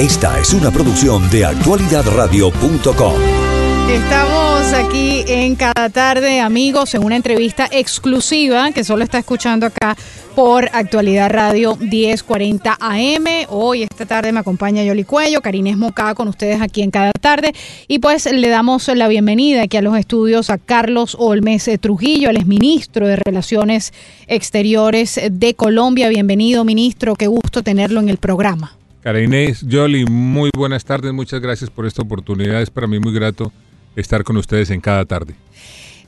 [0.00, 3.12] Esta es una producción de actualidadradio.com.
[3.90, 9.94] Estamos aquí en cada tarde, amigos, en una entrevista exclusiva que solo está escuchando acá
[10.34, 13.24] por Actualidad Radio 1040 AM.
[13.50, 17.52] Hoy, esta tarde, me acompaña Yoli Cuello, Karines Mocá con ustedes aquí en cada tarde.
[17.86, 22.38] Y pues le damos la bienvenida aquí a los estudios a Carlos Olmes Trujillo, el
[22.38, 23.92] es ministro de Relaciones
[24.28, 26.08] Exteriores de Colombia.
[26.08, 27.16] Bienvenido, ministro.
[27.16, 28.79] Qué gusto tenerlo en el programa.
[29.02, 31.12] Karines, Yoli, muy buenas tardes.
[31.12, 32.60] Muchas gracias por esta oportunidad.
[32.60, 33.50] Es para mí muy grato
[33.96, 35.34] estar con ustedes en cada tarde.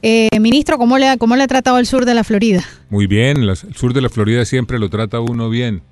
[0.02, 2.62] Eh, ministro, ¿cómo le, ¿cómo le ha tratado el sur de la Florida?
[2.90, 5.82] Muy bien, el sur de la Florida siempre lo trata uno bien.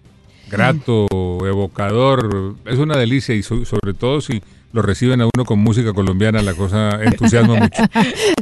[0.51, 1.07] Grato,
[1.47, 6.43] evocador, es una delicia y sobre todo si lo reciben a uno con música colombiana,
[6.43, 7.83] la cosa entusiasma mucho.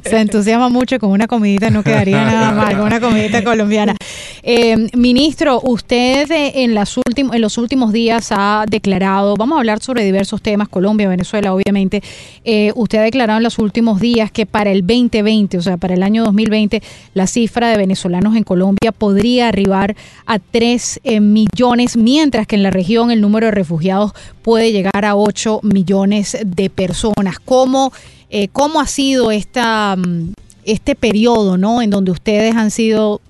[0.05, 3.95] Se entusiasma mucho con una comidita, no quedaría nada mal, con una comidita colombiana.
[4.43, 9.81] Eh, ministro, usted eh, en, las en los últimos días ha declarado, vamos a hablar
[9.81, 12.03] sobre diversos temas, Colombia, Venezuela, obviamente,
[12.45, 15.95] eh, usted ha declarado en los últimos días que para el 2020, o sea, para
[15.95, 16.83] el año 2020,
[17.15, 22.71] la cifra de venezolanos en Colombia podría arribar a 3 millones, mientras que en la
[22.71, 27.39] región el número de refugiados puede llegar a 8 millones de personas.
[27.45, 27.93] ¿Cómo,
[28.31, 30.33] eh, cómo ha sido esta, mm,
[30.65, 31.83] este periodo ¿no?
[31.83, 33.21] en donde ustedes han sido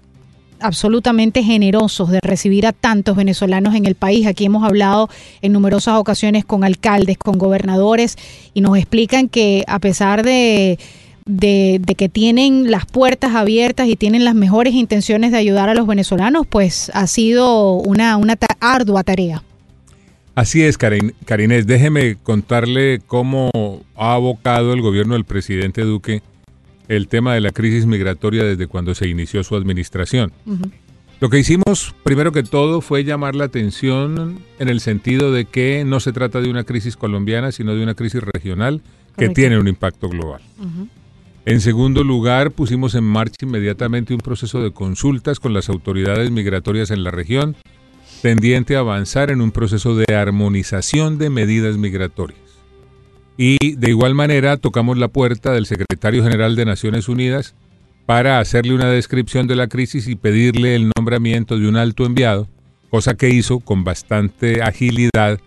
[0.60, 4.26] absolutamente generosos de recibir a tantos venezolanos en el país.
[4.26, 5.08] Aquí hemos hablado
[5.42, 8.16] en numerosas ocasiones con alcaldes, con gobernadores
[8.54, 10.78] y nos explican que a pesar de,
[11.26, 15.86] de, que tienen las puertas abiertas y tienen las mejores intenciones de ayudar a los
[15.86, 19.42] venezolanos, pues ha sido una, una ardua tarea.
[20.38, 21.66] Así es, Karin, Karinés.
[21.66, 23.50] Déjeme contarle cómo
[23.96, 26.22] ha abocado el gobierno del presidente Duque
[26.86, 30.30] el tema de la crisis migratoria desde cuando se inició su administración.
[31.18, 35.82] Lo que hicimos, primero que todo, fue llamar la atención en el sentido de que
[35.84, 38.80] no se trata de una crisis colombiana, sino de una crisis regional
[39.16, 40.40] que tiene un impacto global.
[41.46, 46.92] En segundo lugar, pusimos en marcha inmediatamente un proceso de consultas con las autoridades migratorias
[46.92, 47.56] en la región
[48.20, 52.40] tendiente a avanzar en un proceso de armonización de medidas migratorias.
[53.36, 57.54] Y de igual manera tocamos la puerta del secretario general de Naciones Unidas
[58.06, 62.48] para hacerle una descripción de la crisis y pedirle el nombramiento de un alto enviado,
[62.90, 65.38] cosa que hizo con bastante agilidad,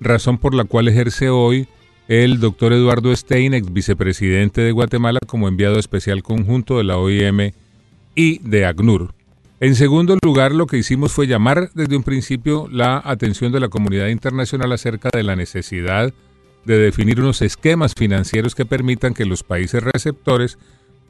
[0.00, 1.66] razón por la cual ejerce hoy
[2.08, 7.52] el doctor Eduardo Stein, ex vicepresidente de Guatemala, como enviado especial conjunto de la OIM
[8.14, 9.14] y de ACNUR.
[9.64, 13.70] En segundo lugar, lo que hicimos fue llamar desde un principio la atención de la
[13.70, 16.12] comunidad internacional acerca de la necesidad
[16.66, 20.58] de definir unos esquemas financieros que permitan que los países receptores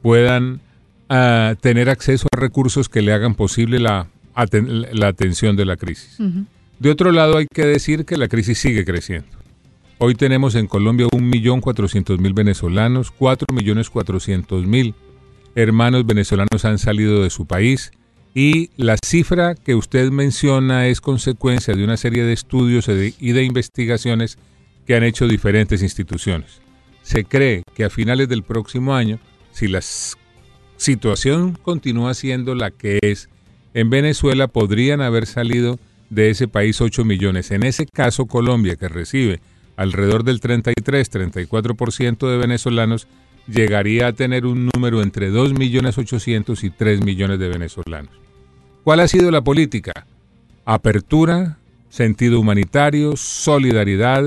[0.01, 0.61] puedan
[1.09, 6.17] ah, tener acceso a recursos que le hagan posible la, atención de la crisis.
[6.79, 9.27] De otro lado, hay que decir que la crisis sigue creciendo.
[9.97, 14.93] Hoy tenemos en Colombia 1.400.000 venezolanos, 4.400.000
[15.55, 17.91] hermanos venezolanos han salido de su país,
[18.37, 23.43] y la cifra que usted menciona es consecuencia de una serie de estudios y de
[23.43, 24.37] investigaciones
[24.85, 26.59] que han hecho diferentes instituciones.
[27.01, 29.19] Se cree que a finales del próximo año,
[29.53, 29.79] si la
[30.75, 33.29] situación continúa siendo la que es,
[33.73, 35.79] en Venezuela podrían haber salido
[36.09, 37.51] de ese país 8 millones.
[37.51, 39.39] En ese caso, Colombia, que recibe
[39.77, 43.07] alrededor del 33-34% de venezolanos,
[43.47, 48.24] llegaría a tener un número entre 2 millones 800 y 3 millones de venezolanos.
[48.85, 50.05] ¿Cuál ha sido la política?
[50.63, 51.57] Apertura,
[51.89, 54.23] sentido humanitario, solidaridad,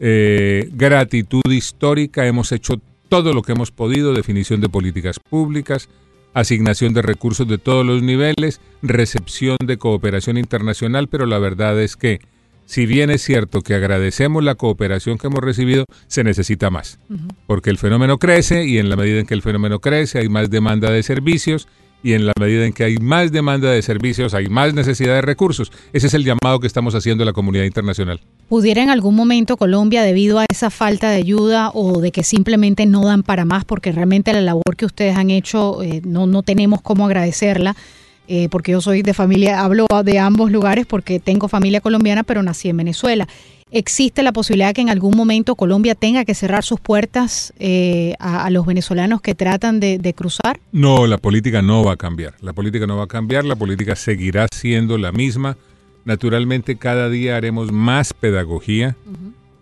[0.00, 2.26] eh, gratitud histórica.
[2.26, 5.88] Hemos hecho todo lo que hemos podido, definición de políticas públicas,
[6.34, 11.94] asignación de recursos de todos los niveles, recepción de cooperación internacional, pero la verdad es
[11.94, 12.18] que
[12.64, 16.98] si bien es cierto que agradecemos la cooperación que hemos recibido, se necesita más,
[17.46, 20.50] porque el fenómeno crece y en la medida en que el fenómeno crece hay más
[20.50, 21.68] demanda de servicios
[22.06, 25.22] y en la medida en que hay más demanda de servicios, hay más necesidad de
[25.22, 25.72] recursos.
[25.92, 28.20] Ese es el llamado que estamos haciendo a la comunidad internacional.
[28.48, 32.86] ¿Pudiera en algún momento Colombia, debido a esa falta de ayuda o de que simplemente
[32.86, 36.44] no dan para más, porque realmente la labor que ustedes han hecho eh, no, no
[36.44, 37.74] tenemos cómo agradecerla?
[38.28, 42.40] Eh, porque yo soy de familia, hablo de ambos lugares porque tengo familia colombiana, pero
[42.40, 43.26] nací en Venezuela.
[43.72, 48.48] ¿Existe la posibilidad que en algún momento Colombia tenga que cerrar sus puertas eh, a,
[48.50, 50.60] los venezolanos que tratan de, cruzar?
[50.70, 52.34] No, la política no va a cambiar.
[52.42, 55.56] La política no va a cambiar, la política seguirá siendo la misma.
[56.04, 58.94] Naturalmente cada día haremos más pedagogía.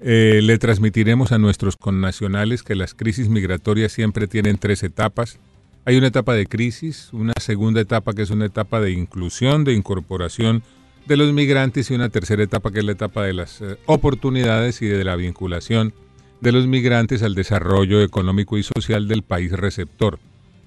[0.03, 5.39] Eh, le transmitiremos a nuestros connacionales que las crisis migratorias siempre tienen tres etapas.
[5.87, 9.73] Hay una etapa de crisis, una segunda etapa que es una etapa de inclusión, de
[9.73, 10.63] incorporación
[11.07, 14.81] de los migrantes y una tercera etapa que es la etapa de las eh, oportunidades
[14.83, 15.93] y de la vinculación
[16.41, 20.19] de los migrantes al desarrollo económico y social del país receptor.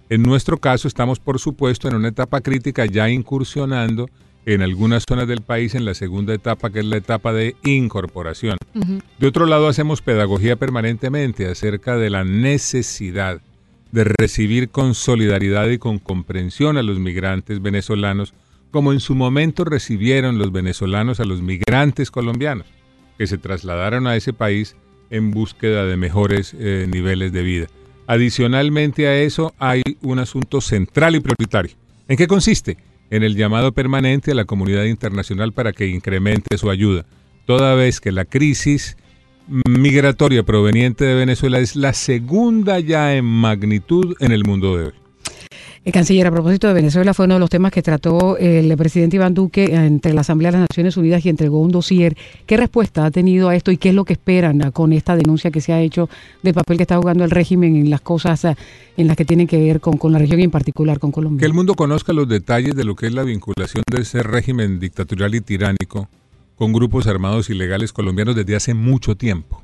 [0.10, 4.10] En nuestro caso estamos por supuesto en una etapa crítica ya incursionando
[4.45, 8.57] en algunas zonas del país en la segunda etapa que es la etapa de incorporación.
[9.19, 13.42] De otro lado hacemos pedagogía permanentemente acerca de la necesidad
[13.92, 18.34] de recibir con solidaridad y con comprensión a los migrantes venezolanos
[18.77, 22.68] como en su momento recibieron los venezolanos a los migrantes colombianos
[23.18, 24.75] que se trasladaron a ese país
[25.09, 27.68] en búsqueda de mejores eh, niveles de vida.
[28.06, 31.75] Adicionalmente a eso hay un asunto central y prioritario.
[32.07, 32.77] ¿En qué consiste?
[33.09, 37.03] En el llamado permanente a la comunidad internacional para que incremente su ayuda,
[37.47, 38.95] toda vez que la crisis
[39.68, 45.06] migratoria proveniente de Venezuela es la segunda ya en magnitud en el mundo de hoy.
[45.88, 49.16] El canciller, a propósito de Venezuela, fue uno de los temas que trató el presidente
[49.16, 52.18] Iván Duque entre la Asamblea de las Naciones Unidas y entregó un dossier.
[52.45, 55.50] ¿Qué respuesta ha tenido a esto y qué es lo que esperan con esta denuncia
[55.50, 56.10] que se ha hecho
[56.44, 58.44] del papel que está jugando el régimen en las cosas
[58.98, 61.39] en las que tienen que ver con, con la región y en particular con Colombia?
[61.39, 64.81] Que el mundo conozca los detalles de lo que es la vinculación de ese régimen
[64.81, 66.10] dictatorial y tiránico
[66.57, 69.63] con grupos armados ilegales colombianos desde hace mucho tiempo.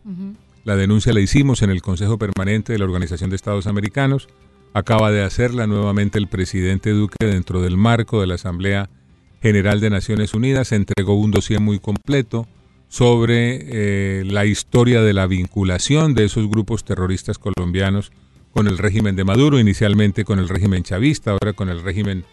[0.64, 4.30] La denuncia la hicimos en el Consejo Permanente de la Organización de Estados Americanos
[4.74, 8.90] acaba de hacerla nuevamente el presidente Duque dentro del marco de la Asamblea
[9.42, 10.72] General de Naciones Unidas.
[10.72, 12.48] Entregó un dossier muy completo
[12.90, 18.12] sobre eh, la historia de la vinculación de esos grupos terroristas colombianos
[18.52, 22.24] con el régimen de Maduro, inicialmente con el régimen chavista, ahora con el régimen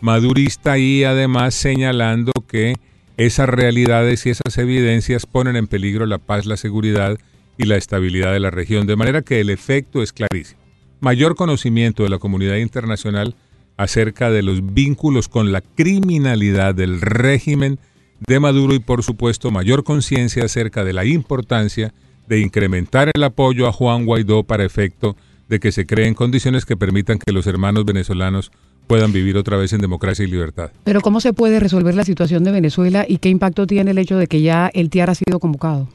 [0.00, 2.74] madurista y además señalando que
[3.16, 7.18] esas realidades y esas evidencias ponen en peligro la paz, la seguridad
[7.56, 10.61] y la estabilidad de la región, de manera que el efecto es clarísimo
[11.02, 13.34] mayor conocimiento de la comunidad internacional
[13.76, 17.78] acerca de los vínculos con la criminalidad del régimen
[18.26, 21.92] de Maduro y por supuesto mayor conciencia acerca de la importancia
[22.28, 25.16] de incrementar el apoyo a Juan Guaidó para efecto
[25.48, 28.52] de que se creen condiciones que permitan que los hermanos venezolanos
[28.86, 30.70] puedan vivir otra vez en democracia y libertad.
[30.84, 34.18] Pero ¿cómo se puede resolver la situación de Venezuela y qué impacto tiene el hecho
[34.18, 35.88] de que ya el TIAR ha sido convocado?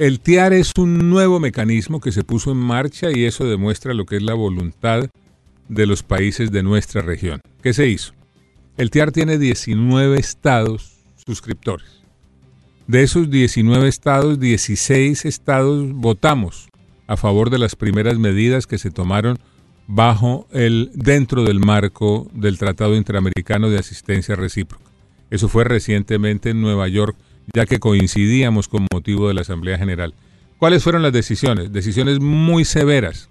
[0.00, 4.06] El TIAR es un nuevo mecanismo que se puso en marcha y eso demuestra lo
[4.06, 5.10] que es la voluntad
[5.68, 7.42] de los países de nuestra región.
[7.62, 8.14] ¿Qué se hizo?
[8.78, 12.00] El TIAR tiene 19 estados suscriptores.
[12.86, 16.70] De esos 19 estados, 16 estados votamos
[17.06, 19.38] a favor de las primeras medidas que se tomaron
[19.86, 24.90] bajo el dentro del marco del Tratado Interamericano de Asistencia Recíproca.
[25.28, 27.18] Eso fue recientemente en Nueva York
[27.54, 30.14] ya que coincidíamos con motivo de la Asamblea General.
[30.58, 31.72] ¿Cuáles fueron las decisiones?
[31.72, 33.28] Decisiones muy severas,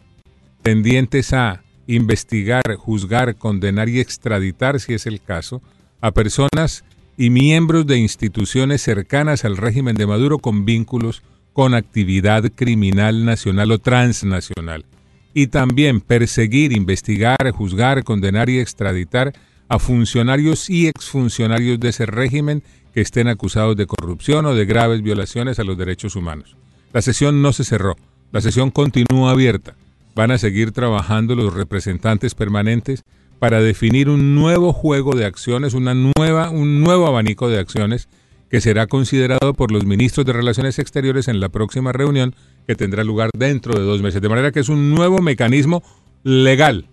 [0.61, 5.61] tendientes a investigar, juzgar, condenar y extraditar, si es el caso,
[6.01, 6.83] a personas
[7.17, 11.21] y miembros de instituciones cercanas al régimen de Maduro con vínculos
[11.53, 14.85] con actividad criminal nacional o transnacional.
[15.33, 19.33] Y también perseguir, investigar, juzgar, condenar y extraditar
[19.67, 22.63] a funcionarios y exfuncionarios de ese régimen
[22.93, 26.55] que estén acusados de corrupción o de graves violaciones a los derechos humanos.
[26.93, 27.95] La sesión no se cerró,
[28.31, 29.75] la sesión continúa abierta.
[30.15, 33.03] Van a seguir trabajando los representantes permanentes
[33.39, 38.09] para definir un nuevo juego de acciones, una nueva, un nuevo abanico de acciones
[38.49, 42.35] que será considerado por los ministros de Relaciones Exteriores en la próxima reunión
[42.67, 44.21] que tendrá lugar dentro de dos meses.
[44.21, 45.83] De manera que es un nuevo mecanismo
[46.23, 46.87] legal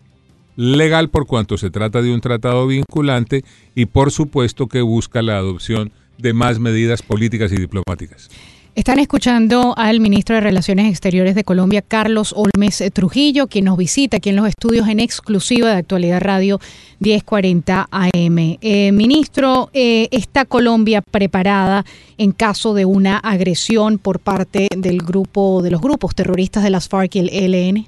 [0.57, 3.45] legal por cuanto se trata de un tratado vinculante
[3.75, 8.31] y por supuesto que busca la adopción de más medidas políticas y diplomáticas.
[8.77, 14.19] Están escuchando al ministro de Relaciones Exteriores de Colombia, Carlos Olmes Trujillo, quien nos visita
[14.19, 16.61] aquí en los estudios en exclusiva de Actualidad Radio
[16.99, 18.59] 1040 AM.
[18.61, 21.87] Eh, ministro, eh, ¿está Colombia preparada
[22.19, 26.87] en caso de una agresión por parte del grupo, de los grupos terroristas de las
[26.87, 27.87] FARC y el ELN?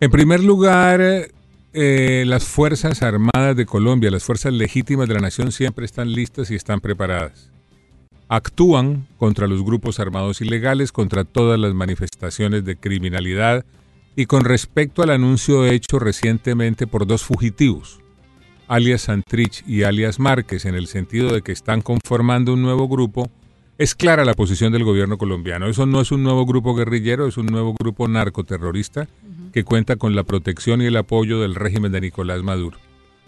[0.00, 1.02] En primer lugar,
[1.72, 6.50] eh, las Fuerzas Armadas de Colombia, las fuerzas legítimas de la nación siempre están listas
[6.50, 7.50] y están preparadas.
[8.28, 13.64] Actúan contra los grupos armados ilegales, contra todas las manifestaciones de criminalidad
[14.16, 18.00] y con respecto al anuncio hecho recientemente por dos fugitivos,
[18.66, 23.30] alias Santrich y alias Márquez, en el sentido de que están conformando un nuevo grupo,
[23.78, 25.66] es clara la posición del gobierno colombiano.
[25.66, 29.08] Eso no es un nuevo grupo guerrillero, es un nuevo grupo narcoterrorista
[29.50, 32.78] que cuenta con la protección y el apoyo del régimen de Nicolás Maduro.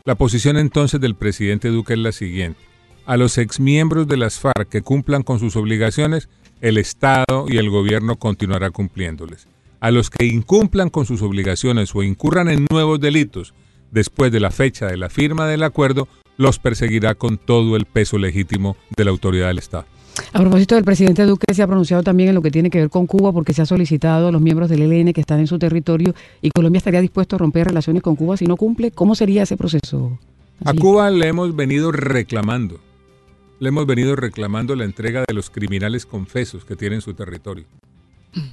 [0.05, 2.61] La posición entonces del presidente Duque es la siguiente.
[3.07, 6.29] A los exmiembros de las FARC que cumplan con sus obligaciones,
[6.61, 9.49] el Estado y el gobierno continuará cumpliéndoles.
[9.81, 13.55] A los que incumplan con sus obligaciones o incurran en nuevos delitos
[13.91, 18.19] después de la fecha de la firma del acuerdo, los perseguirá con todo el peso
[18.19, 19.87] legítimo de la autoridad del Estado.
[20.33, 22.91] A propósito del presidente Duque se ha pronunciado también en lo que tiene que ver
[22.91, 25.59] con Cuba porque se ha solicitado a los miembros del ELN que están en su
[25.59, 28.91] territorio y Colombia estaría dispuesto a romper relaciones con Cuba si no cumple.
[28.91, 30.19] ¿Cómo sería ese proceso?
[30.65, 32.81] A Cuba le hemos venido reclamando,
[33.59, 37.65] le hemos venido reclamando la entrega de los criminales confesos que tiene en su territorio.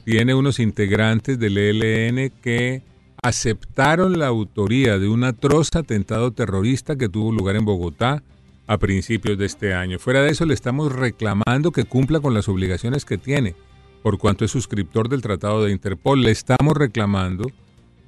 [0.04, 2.82] Tiene unos integrantes del ELN que
[3.22, 8.24] aceptaron la autoría de un atroz atentado terrorista que tuvo lugar en Bogotá
[8.70, 9.98] a principios de este año.
[9.98, 13.56] Fuera de eso, le estamos reclamando que cumpla con las obligaciones que tiene,
[14.04, 16.22] por cuanto es suscriptor del Tratado de Interpol.
[16.22, 17.52] Le estamos reclamando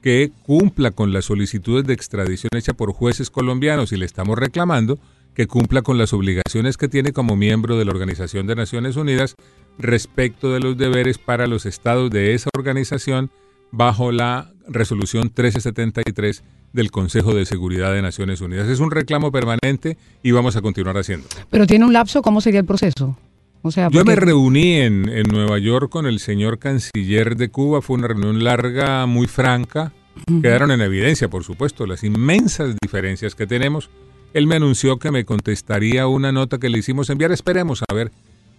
[0.04, 5.00] que cumpla con las solicitudes de extradición hecha por jueces colombianos y le estamos reclamando
[5.34, 9.34] que cumpla con las obligaciones que tiene como miembro de la Organización de Naciones Unidas
[9.80, 13.32] respecto de los deberes para los estados de esa organización
[13.72, 18.68] bajo la resolución 1373 del Consejo de Seguridad de Naciones Unidas.
[18.68, 21.28] Es un reclamo permanente y vamos a continuar haciendo.
[21.50, 23.18] Pero tiene un lapso, ¿cómo sería el proceso?
[23.64, 27.82] O sea, Yo me reuní en, en, Nueva York con el señor canciller de Cuba,
[27.82, 29.94] fue una reunión larga, muy franca.
[30.42, 33.90] Quedaron en evidencia, por supuesto, las inmensas diferencias que tenemos.
[34.34, 37.32] Él me anunció que me contestaría una nota que le hicimos enviar.
[37.32, 38.12] Esperemos a ver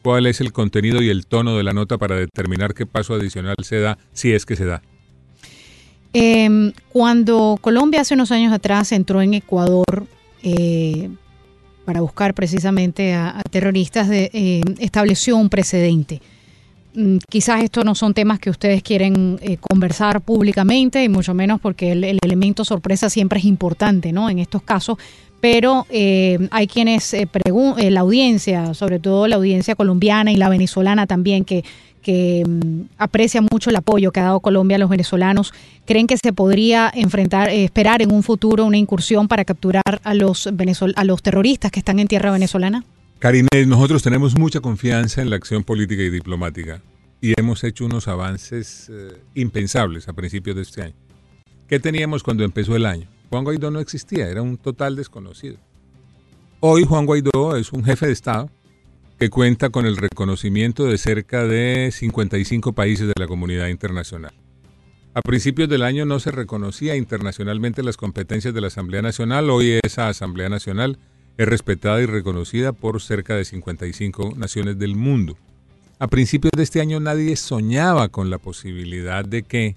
[0.03, 3.57] cuál es el contenido y el tono de la nota para determinar qué paso adicional
[3.63, 4.83] se da, si es que se da.
[6.15, 10.07] Eh, cuando Colombia hace unos años atrás entró en Ecuador
[10.43, 11.09] eh,
[11.85, 16.21] para buscar precisamente a, terroristas, eh, estableció un precedente.
[16.95, 21.59] Mm, quizás estos no son temas que ustedes quieren eh, conversar públicamente y mucho menos
[21.61, 24.29] porque el, el, elemento sorpresa siempre es importante, ¿no?
[24.29, 24.99] En estos casos,
[25.43, 27.27] pero eh, hay quienes eh,
[27.91, 31.65] la audiencia, sobre todo la audiencia colombiana y la venezolana también, que,
[32.03, 35.55] que um, aprecia mucho el apoyo que ha dado Colombia a los venezolanos,
[35.87, 40.15] creen que se podría enfrentar, eh, esperar en un futuro una incursión para capturar a
[40.15, 42.85] los, venezol a los terroristas que están en tierra venezolana?
[43.19, 46.83] Karine, nosotros tenemos mucha confianza en la acción política y diplomática
[47.21, 50.95] y hemos hecho unos avances eh, impensables a principios de este año.
[51.69, 53.07] ¿Qué teníamos cuando empezó el año?
[53.31, 55.57] Juan Guaidó no existía, era un total desconocido.
[56.61, 58.51] Hoy Juan Guaidó es un jefe de Estado
[59.23, 64.33] que cuenta con el reconocimiento de cerca de 55 países de la comunidad internacional.
[65.15, 69.79] A principios del año no se reconocía internacionalmente las competencias de la Asamblea Nacional, hoy
[69.85, 70.99] esa Asamblea Nacional
[71.39, 75.39] es respetada y reconocida por cerca de 55 naciones del mundo.
[76.01, 79.77] A principios de este año nadie soñaba con la posibilidad de que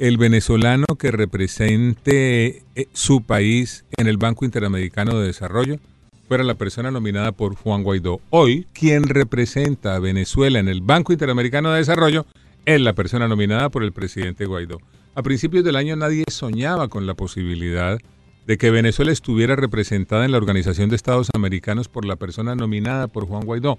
[0.00, 5.78] el venezolano que represente eh, su país en el Banco Interamericano de Desarrollo
[6.26, 8.20] fuera la persona nominada por Juan Guaidó.
[8.30, 12.26] Hoy, quien representa a Venezuela en el Banco Interamericano de Desarrollo
[12.64, 14.78] es la persona nominada por el presidente Guaidó.
[15.14, 17.98] A principios del año nadie soñaba con la posibilidad
[18.46, 23.08] de que Venezuela estuviera representada en la Organización de Estados Americanos por la persona nominada
[23.08, 23.78] por Juan Guaidó.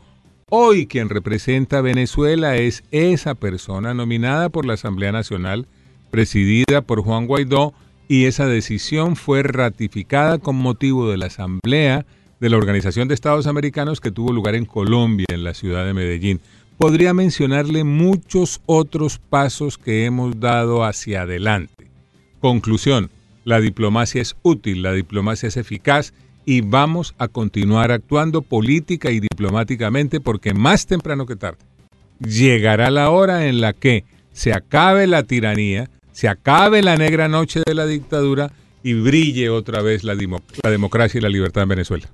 [0.50, 5.68] Hoy quien representa a Venezuela es esa persona nominada por la Asamblea Nacional
[6.12, 7.74] presidida por Juan Guaidó
[8.08, 12.06] y esa decisión fue ratificada con motivo de la Asamblea
[12.40, 15.94] de la Organización de Estados Americanos que tuvo lugar en Colombia, en la ciudad de
[15.94, 16.42] Medellín.
[16.78, 21.90] Podría mencionarle muchos otros pasos que hemos dado hacia adelante.
[22.42, 23.10] Conclusión,
[23.46, 26.14] la diplomacia es útil, la diplomacia es eficaz
[26.46, 31.60] y vamos a continuar actuando política y diplomáticamente porque más temprano que tarde
[32.20, 37.62] llegará la hora en la que se acabe la tiranía, se acabe la negra noche
[37.66, 38.52] de la dictadura
[38.84, 42.10] y brille otra vez la, democracia y la libertad en Venezuela.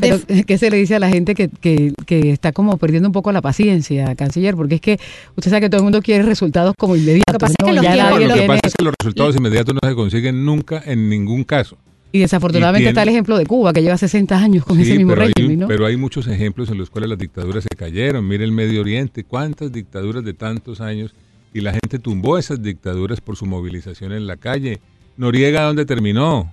[0.00, 3.12] Pero, ¿qué se le dice a la gente que, que, que, está como perdiendo un
[3.12, 4.56] poco la paciencia, canciller?
[4.56, 4.98] Porque es que
[5.36, 7.32] usted sabe que todo el mundo quiere resultados como inmediatos.
[7.32, 7.68] Lo que pasa, ¿no?
[7.68, 11.08] es, que lo que pasa es que los resultados inmediatos no se consiguen nunca en
[11.08, 11.76] ningún caso.
[12.12, 14.82] Y desafortunadamente y tiene, está el ejemplo de Cuba, que lleva 60 años con sí,
[14.82, 15.68] ese mismo pero régimen, hay, ¿no?
[15.68, 18.26] Pero hay muchos ejemplos en los cuales las dictaduras se cayeron.
[18.26, 21.14] Mire el Medio Oriente, cuántas dictaduras de tantos años
[21.52, 24.80] y la gente tumbó esas dictaduras por su movilización en la calle.
[25.16, 26.52] Noriega, ¿dónde terminó?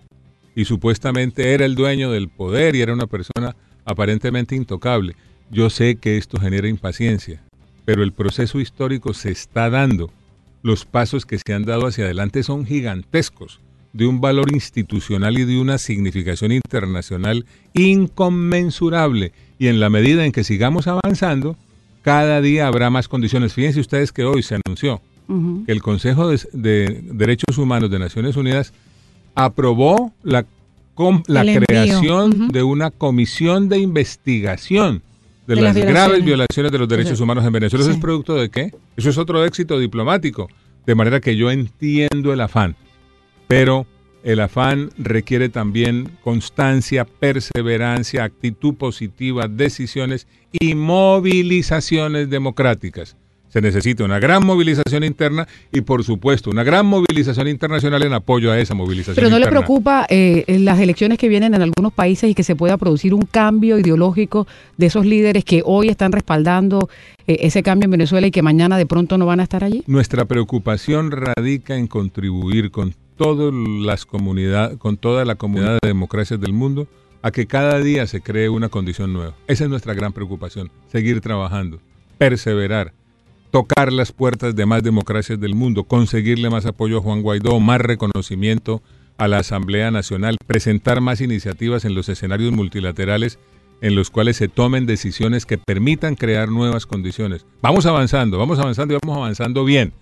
[0.55, 3.55] Y supuestamente era el dueño del poder y era una persona
[3.85, 5.15] aparentemente intocable.
[5.51, 7.41] Yo sé que esto genera impaciencia,
[7.85, 10.11] pero el proceso histórico se está dando.
[10.61, 13.59] Los pasos que se han dado hacia adelante son gigantescos,
[13.93, 19.31] de un valor institucional y de una significación internacional inconmensurable.
[19.59, 21.55] Y en la medida en que sigamos avanzando,
[22.01, 23.53] cada día habrá más condiciones.
[23.53, 25.65] Fíjense ustedes que hoy se anunció uh -huh.
[25.65, 28.73] que el Consejo de, de, Derechos Humanos de Naciones Unidas
[29.35, 30.45] aprobó la,
[30.93, 32.51] com, la creación uh -huh.
[32.51, 35.01] de una comisión de investigación
[35.47, 37.23] de, de las, graves violaciones de los derechos sí.
[37.23, 37.83] humanos en Venezuela.
[37.83, 37.97] ¿Eso sí.
[37.97, 38.71] es producto de qué?
[38.95, 40.47] Eso es otro éxito diplomático.
[40.85, 42.75] De manera que yo entiendo el afán,
[43.47, 43.85] pero
[44.23, 53.17] el afán requiere también constancia, perseverancia, actitud positiva, decisiones y movilizaciones democráticas.
[53.53, 58.51] Se necesita una gran movilización interna y, por supuesto, una gran movilización internacional en apoyo
[58.51, 59.13] a esa movilización.
[59.13, 59.45] Pero no interna.
[59.45, 63.13] le preocupa eh, las elecciones que vienen en algunos países y que se pueda producir
[63.13, 66.89] un cambio ideológico de esos líderes que hoy están respaldando
[67.27, 69.83] eh, ese cambio en Venezuela y que mañana de pronto no van a estar allí.
[69.85, 76.41] Nuestra preocupación radica en contribuir con todas las comunidades, con toda la comunidad de democracias
[76.41, 76.87] del mundo
[77.21, 79.35] a que cada día se cree una condición nueva.
[79.45, 81.79] Esa es nuestra gran preocupación, seguir trabajando,
[82.17, 82.93] perseverar,
[83.53, 87.79] tocar las puertas de más democracias del mundo, conseguirle más apoyo a Juan Guaidó, más
[87.79, 88.81] reconocimiento
[89.19, 93.37] a la Asamblea Nacional, presentar más iniciativas en los escenarios multilaterales
[93.79, 97.45] en los cuales se tomen decisiones que permitan crear nuevas condiciones.
[97.61, 99.93] Vamos avanzando, vamos avanzando y vamos avanzando bien.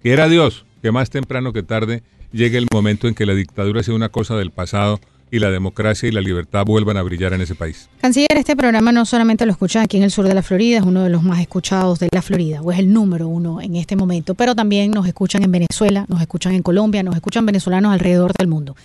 [0.00, 3.94] Quiera Dios que más temprano que tarde llegue el momento en que la dictadura sea
[3.94, 4.98] una cosa del pasado
[5.34, 7.88] y la democracia y la libertad vuelvan a brillar en ese país.
[8.00, 10.84] Canciller, este programa no solamente lo escuchan aquí en el sur de la Florida, es
[10.84, 13.96] uno de los más escuchados de la Florida, o es el número uno en este
[13.96, 18.32] momento, pero también nos escuchan en Venezuela, nos escuchan en Colombia, nos escuchan venezolanos alrededor
[18.32, 18.76] del mundo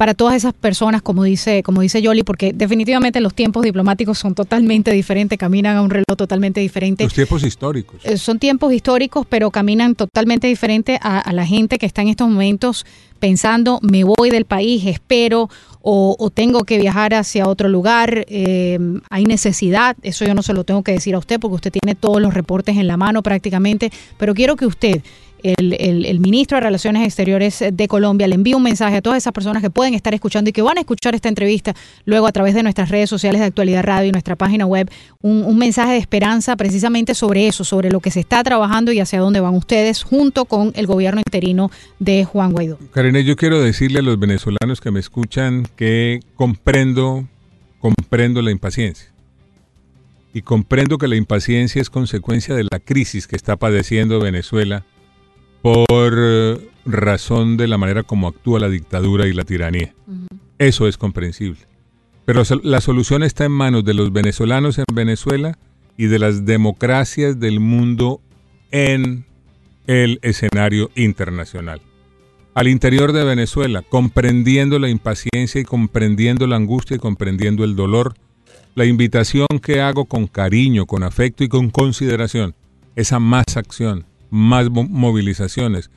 [0.00, 4.34] para todas esas personas, como dice, como dice Yoli, porque definitivamente los tiempos diplomáticos son
[4.34, 7.04] totalmente diferentes, caminan a un reloj totalmente diferente.
[7.04, 8.00] Los tiempos históricos.
[8.04, 12.08] Eh, son tiempos históricos, pero caminan totalmente diferente a, a, la gente que está en
[12.08, 12.86] estos momentos
[13.18, 15.50] pensando, me voy del país, espero,
[15.82, 18.78] o, o tengo que viajar hacia otro lugar, eh,
[19.10, 21.94] hay necesidad, eso yo no se lo tengo que decir a usted, porque usted tiene
[21.94, 25.02] todos los reportes en la mano prácticamente, pero quiero que usted
[25.42, 29.62] el, ministro de Relaciones Exteriores de Colombia le envía un mensaje a todas esas personas
[29.62, 32.62] que pueden estar escuchando y que van a escuchar esta entrevista luego a través de
[32.62, 34.90] nuestras redes sociales de Actualidad Radio y nuestra página web,
[35.22, 39.00] un, un mensaje de esperanza precisamente sobre eso, sobre lo que se está trabajando y
[39.00, 42.78] hacia dónde van ustedes junto con el gobierno interino de Juan Guaidó.
[42.92, 47.26] Karine, yo quiero decirle a los venezolanos que me escuchan que comprendo,
[47.80, 49.10] comprendo la impaciencia.
[50.32, 54.84] Y comprendo que la impaciencia es consecuencia de la crisis que está padeciendo Venezuela
[55.62, 59.94] por razón de la manera como actúa la dictadura y la tiranía.
[60.06, 60.38] Uh -huh.
[60.58, 61.60] Eso es comprensible.
[62.24, 65.58] Pero la solución está en manos de los venezolanos en Venezuela
[65.96, 68.20] y de las democracias del mundo
[68.70, 69.24] en
[69.86, 71.80] el escenario internacional.
[72.54, 78.14] Al interior de Venezuela, comprendiendo la impaciencia y comprendiendo la angustia y comprendiendo el dolor,
[78.74, 82.54] la invitación que hago con cariño, con afecto y con consideración
[82.96, 85.90] es a más acción, más movilizaciones,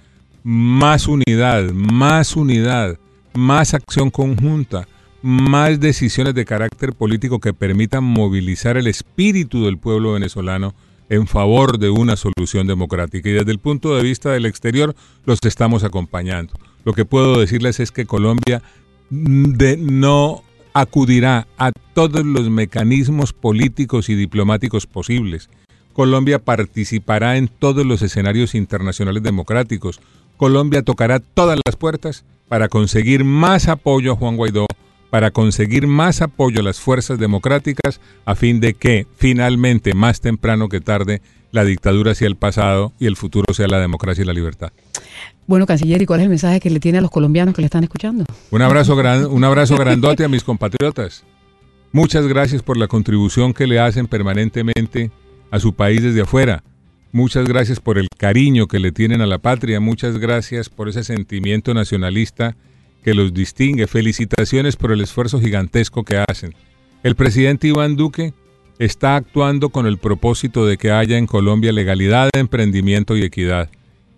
[0.44, 2.98] más unidad, más unidad,
[3.34, 4.88] más acción conjunta,
[5.22, 10.76] más decisiones de carácter político que permitan movilizar el espíritu del pueblo venezolano
[11.10, 13.30] en favor de una solución democrática.
[13.30, 16.54] Y desde el punto de vista del exterior los estamos acompañando.
[16.86, 18.62] Lo que puedo decirles es que Colombia
[19.10, 20.44] de, no
[20.74, 25.50] acudirá a todos los mecanismos políticos y diplomáticos posibles.
[25.94, 30.02] Colombia participará en todos los escenarios internacionales democráticos.
[30.38, 34.66] Colombia tocará todas las puertas para conseguir más apoyo a Juan Guaidó,
[35.10, 40.70] para conseguir más apoyo a las fuerzas democráticas, a fin de que finalmente, más temprano
[40.70, 44.34] que tarde, la dictadura sea el pasado y el futuro sea la democracia y la
[44.34, 44.72] libertad.
[45.46, 47.68] Bueno, canciller, ¿y cuál es el mensaje que le tiene a los colombianos que le
[47.68, 48.26] están escuchando?
[48.50, 51.24] Un abrazo, gran, un abrazo grandote a mis compatriotas.
[51.92, 55.12] Muchas gracias por la contribución que le hacen permanentemente
[55.54, 56.64] a su país desde afuera.
[57.12, 59.80] Muchas gracias por el cariño que le tienen a la patria.
[59.80, 62.56] Muchas gracias por ese sentimiento nacionalista
[63.04, 63.86] que los distingue.
[63.86, 66.56] Felicitaciones por el esfuerzo gigantesco que hacen.
[67.04, 68.34] El presidente Iván Duque
[68.80, 73.70] está actuando con el propósito de que haya en Colombia legalidad, emprendimiento y equidad.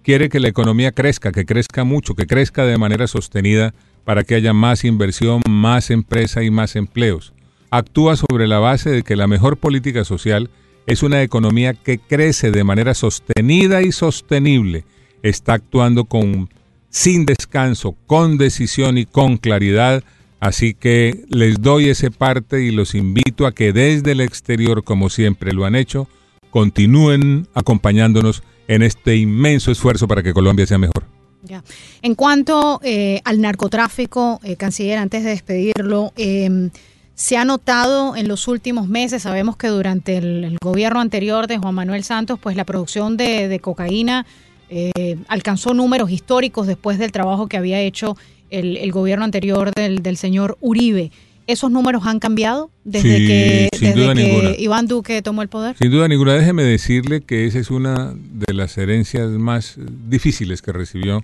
[0.04, 3.74] Quiere que la economía crezca, que crezca mucho, que crezca de manera sostenida
[4.06, 7.34] para que haya más inversión, más empresa y más empleos.
[7.72, 10.50] Actúa sobre la base de que la mejor política social
[10.88, 14.86] es una economía que crece de manera sostenida y sostenible.
[15.24, 16.50] Está actuando con
[16.90, 20.04] sin descanso, con decisión y con claridad.
[20.40, 25.10] Así que les doy ese parte y los invito a que desde el exterior, como
[25.10, 26.08] siempre lo han hecho,
[26.52, 31.04] continúen acompañándonos en este inmenso esfuerzo para que Colombia sea mejor.
[31.44, 31.64] Ya.
[32.02, 36.70] En cuanto eh, al narcotráfico, eh, canciller, antes de despedirlo, eh,
[37.16, 41.58] se ha notado en los últimos meses, sabemos que durante el, el gobierno anterior de
[41.58, 44.26] Juan Manuel Santos, pues la producción de, de cocaína
[44.70, 48.18] eh, alcanzó números históricos después del trabajo que había hecho
[48.50, 51.12] el, el gobierno anterior del, del, señor Uribe.
[51.48, 54.56] ¿Esos números han cambiado desde sí, que, desde.
[54.60, 55.78] Iván Duque tomó el poder?
[55.78, 59.76] Sin duda ninguna, déjeme decirle que esa es una de las herencias más
[60.10, 61.24] difíciles que recibió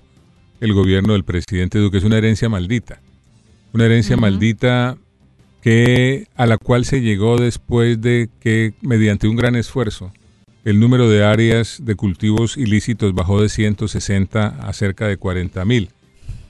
[0.60, 1.98] el gobierno del presidente Duque.
[1.98, 3.00] Es una herencia maldita.
[3.72, 4.96] Una herencia maldita
[5.62, 10.12] que a la cual se llegó después de que mediante un gran esfuerzo
[10.64, 15.90] el número de áreas de cultivos ilícitos bajó de 160 a cerca de 40 mil.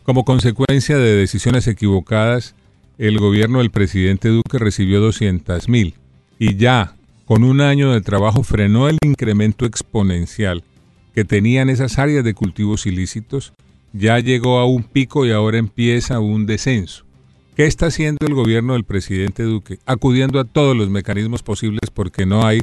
[0.03, 2.55] Como consecuencia de decisiones equivocadas,
[2.99, 5.95] el gobierno del presidente Duque recibió 200 mil
[6.39, 6.95] y ya
[7.25, 10.63] con un año de trabajo frenó el incremento exponencial
[11.15, 13.53] que tenían esas áreas de cultivos ilícitos,
[13.93, 17.05] ya llegó a un pico y ahora empieza un descenso.
[17.55, 19.79] ¿Qué está haciendo el gobierno del presidente Duque?
[19.85, 22.63] Acudiendo a todos los mecanismos posibles porque no hay,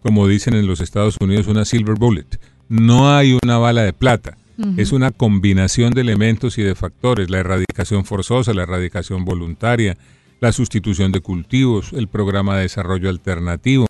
[0.00, 2.38] como dicen en los Estados Unidos, una silver bullet.
[2.68, 4.38] No hay una bala de plata.
[4.76, 9.96] Es una combinación de elementos y de factores, la erradicación forzosa, la erradicación voluntaria,
[10.40, 13.86] la sustitución de cultivos, el programa de desarrollo alternativo,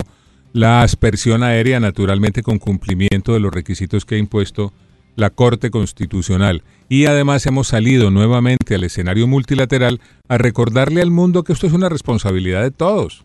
[0.52, 4.74] la aspersión aérea naturalmente con cumplimiento de los requisitos que ha impuesto
[5.16, 6.62] la Corte Constitucional.
[6.88, 11.72] Y además hemos salido nuevamente al escenario multilateral a recordarle al mundo que esto es
[11.72, 13.24] una responsabilidad de todos,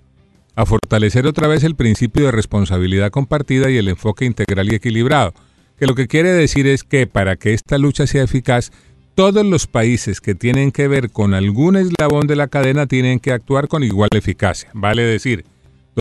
[0.56, 5.34] a fortalecer otra vez el principio de responsabilidad compartida y el enfoque integral y equilibrado
[5.78, 8.72] que lo que quiere decir es que para que esta lucha sea eficaz,
[9.16, 13.32] todos los países que tienen que ver con algún eslabón de la cadena tienen que
[13.32, 14.70] actuar con igual eficacia.
[14.74, 15.46] Vale decir,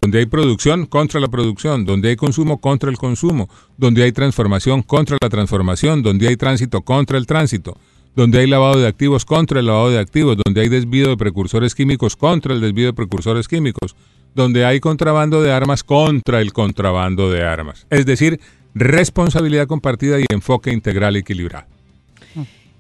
[0.01, 4.83] donde hay producción contra la producción, donde hay consumo contra el consumo, donde hay transformación
[4.83, 7.77] contra la transformación, donde hay tránsito contra el tránsito,
[8.15, 11.75] donde hay lavado de activos contra el lavado de activos, donde hay desvío de precursores
[11.75, 13.95] químicos contra el desvío de precursores químicos,
[14.35, 17.87] donde hay contrabando de armas contra el contrabando de armas.
[17.91, 18.41] Es decir,
[18.75, 21.67] responsabilidad compartida y enfoque integral equilibrado.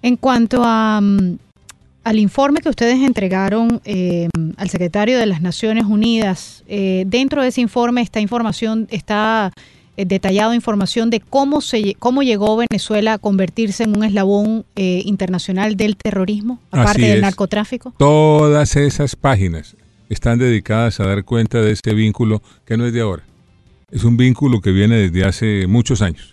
[0.01, 1.39] En cuanto a, mm,
[2.05, 7.49] al informe que ustedes entregaron eh, al secretario de las Naciones Unidas, eh, dentro de
[7.49, 9.53] ese informe esta información está
[9.97, 15.77] eh, detallado información de cómo se cómo llegó Venezuela a convertirse en un eslabón internacional
[15.77, 17.95] del terrorismo, aparte del narcotráfico.
[17.99, 19.77] Todas esas páginas
[20.09, 23.25] están dedicadas a dar cuenta de ese vínculo que no es de ahora
[23.93, 26.32] es un vínculo que viene desde hace muchos años.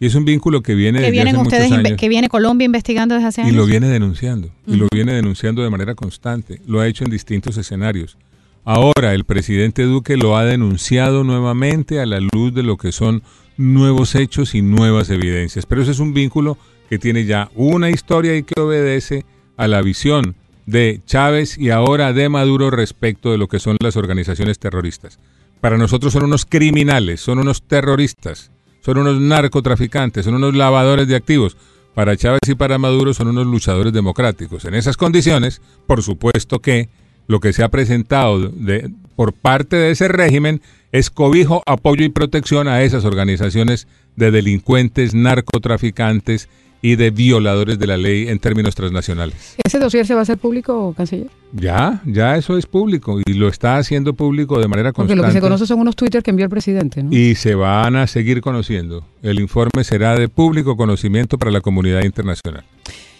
[0.00, 1.92] Y es un vínculo que viene desde hace muchos años.
[1.98, 3.52] Que viene Colombia investigando desde hace años.
[3.52, 4.50] Y lo viene denunciando.
[4.66, 6.60] Y lo viene denunciando de manera constante.
[6.66, 8.16] Lo ha hecho en distintos escenarios.
[8.64, 13.22] Ahora el presidente Duque lo ha denunciado nuevamente a la luz de lo que son
[13.56, 15.66] nuevos hechos y nuevas evidencias.
[15.66, 16.58] Pero ese es un vínculo
[16.88, 19.24] que tiene ya una historia y que obedece
[19.56, 23.96] a la visión de Chávez y ahora de Maduro respecto de lo que son las
[23.96, 25.18] organizaciones terroristas.
[25.60, 28.50] Para nosotros son unos criminales, son unos terroristas,
[28.88, 31.58] son unos narcotraficantes, son unos lavadores de activos.
[31.94, 34.64] Para Chávez y para Maduro son unos luchadores democráticos.
[34.64, 36.88] En esas condiciones, por supuesto que
[37.26, 42.08] lo que se ha presentado de, por parte de ese régimen es cobijo, apoyo y
[42.08, 46.48] protección a esas organizaciones de delincuentes, narcotraficantes
[46.82, 49.56] y de violadores de la ley en términos transnacionales.
[49.64, 51.28] ¿Ese dossier se va a hacer público, canciller?
[51.52, 55.20] Ya, ya eso es público y lo está haciendo público de manera constante.
[55.20, 57.12] Porque lo que se conoce son unos Twitter que envió el presidente, ¿no?
[57.12, 59.04] Y se van a seguir conociendo.
[59.22, 62.64] El informe será de público conocimiento para la comunidad internacional.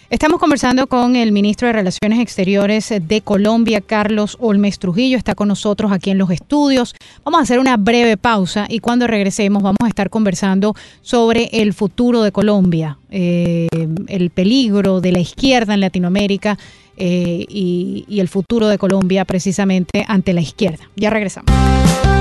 [0.09, 5.17] Estamos conversando con el ministro de Relaciones Exteriores de Colombia, Carlos Olmes Trujillo.
[5.17, 6.95] Está con nosotros aquí en los estudios.
[7.23, 11.75] Vamos a hacer una breve pausa y cuando regresemos vamos a estar conversando sobre el
[11.75, 13.67] futuro de Colombia, eh,
[14.07, 16.57] el peligro de la izquierda en Latinoamérica
[16.97, 20.89] eh, y, y el futuro de Colombia precisamente ante la izquierda.
[20.95, 21.53] Ya regresamos.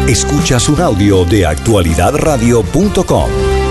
[0.07, 3.68] Escuchas un audio de actualidadradio.com.